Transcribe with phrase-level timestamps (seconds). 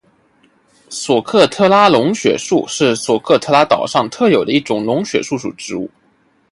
[0.89, 5.91] 索科特拉龙血树是索科特拉岛上特有的一种龙血树属植物。